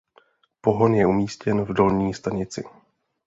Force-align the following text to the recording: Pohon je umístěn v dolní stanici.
Pohon 0.61 0.95
je 0.95 1.05
umístěn 1.07 1.63
v 1.65 1.73
dolní 1.73 2.13
stanici. 2.13 2.63